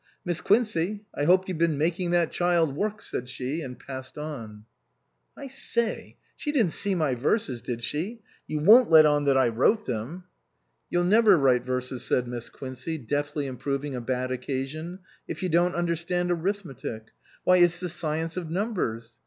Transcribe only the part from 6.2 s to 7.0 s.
She didn't see